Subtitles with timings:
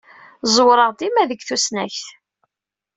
[0.55, 2.05] Ẓewreɣ dima deg tusnakt.